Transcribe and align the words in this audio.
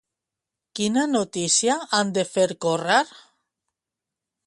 Quina 0.79 1.03
notícia 1.09 1.77
han 1.99 2.17
de 2.17 2.27
fer 2.33 2.49
córrer? 2.67 3.01